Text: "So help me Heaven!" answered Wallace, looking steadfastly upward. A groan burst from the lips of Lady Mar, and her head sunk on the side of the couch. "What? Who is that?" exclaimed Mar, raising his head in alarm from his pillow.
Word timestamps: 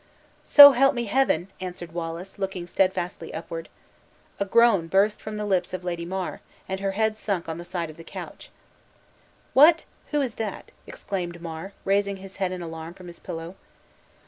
"So 0.43 0.71
help 0.71 0.95
me 0.95 1.05
Heaven!" 1.05 1.49
answered 1.59 1.91
Wallace, 1.91 2.39
looking 2.39 2.65
steadfastly 2.65 3.31
upward. 3.35 3.69
A 4.39 4.45
groan 4.45 4.87
burst 4.87 5.21
from 5.21 5.37
the 5.37 5.45
lips 5.45 5.75
of 5.75 5.83
Lady 5.83 6.05
Mar, 6.05 6.41
and 6.67 6.79
her 6.79 6.93
head 6.93 7.19
sunk 7.19 7.47
on 7.47 7.59
the 7.59 7.63
side 7.63 7.91
of 7.91 7.97
the 7.97 8.03
couch. 8.03 8.49
"What? 9.53 9.85
Who 10.07 10.19
is 10.19 10.33
that?" 10.41 10.71
exclaimed 10.87 11.39
Mar, 11.39 11.73
raising 11.85 12.17
his 12.17 12.37
head 12.37 12.51
in 12.51 12.63
alarm 12.63 12.95
from 12.95 13.05
his 13.05 13.19
pillow. 13.19 13.53